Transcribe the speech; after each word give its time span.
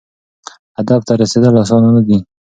هدف 0.77 1.01
ته 1.07 1.13
رسیدل 1.21 1.53
اسانه 1.63 1.89
نه 1.95 2.01
دي. 2.07 2.17